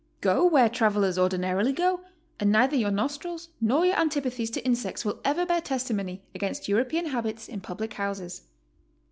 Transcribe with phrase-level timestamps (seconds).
[0.19, 1.99] Go where travelers ordinarily go
[2.39, 7.05] and neither your nostrils nor your antipathies to insects will ever bear testimony against European
[7.05, 8.41] habits in public houses.